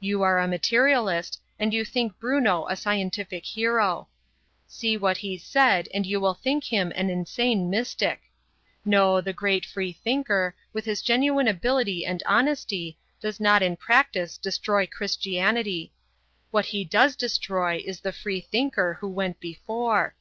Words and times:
You 0.00 0.22
are 0.22 0.38
a 0.38 0.48
materialist, 0.48 1.42
and 1.58 1.74
you 1.74 1.84
think 1.84 2.18
Bruno 2.18 2.66
a 2.68 2.74
scientific 2.74 3.44
hero. 3.44 4.08
See 4.66 4.96
what 4.96 5.18
he 5.18 5.36
said 5.36 5.90
and 5.92 6.06
you 6.06 6.20
will 6.20 6.32
think 6.32 6.64
him 6.64 6.90
an 6.94 7.10
insane 7.10 7.68
mystic. 7.68 8.22
No, 8.86 9.20
the 9.20 9.34
great 9.34 9.66
Free 9.66 9.92
thinker, 9.92 10.56
with 10.72 10.86
his 10.86 11.02
genuine 11.02 11.48
ability 11.48 12.06
and 12.06 12.22
honesty, 12.24 12.96
does 13.20 13.40
not 13.40 13.62
in 13.62 13.76
practice 13.76 14.38
destroy 14.38 14.86
Christianity. 14.86 15.92
What 16.50 16.64
he 16.64 16.82
does 16.82 17.14
destroy 17.14 17.82
is 17.84 18.00
the 18.00 18.10
Free 18.12 18.40
thinker 18.40 18.96
who 19.02 19.08
went 19.10 19.38
before. 19.38 20.14